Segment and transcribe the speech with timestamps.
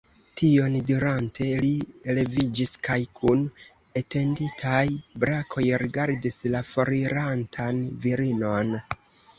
[0.39, 1.69] Tion dirante, li
[2.19, 3.45] leviĝis kaj kun
[4.03, 4.83] etenditaj
[5.25, 8.79] brakoj rigardis la forirantan virinon.